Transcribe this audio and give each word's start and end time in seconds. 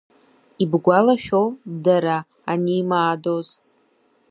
Ибгәалашәо, 0.63 1.43
дара 1.83 2.17
анеимаадоз? 2.51 3.47